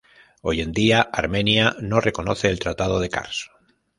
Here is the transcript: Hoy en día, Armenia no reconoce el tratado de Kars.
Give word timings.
Hoy 0.41 0.61
en 0.61 0.71
día, 0.71 1.01
Armenia 1.13 1.75
no 1.79 2.01
reconoce 2.01 2.49
el 2.49 2.57
tratado 2.57 2.99
de 2.99 3.09
Kars. 3.09 3.51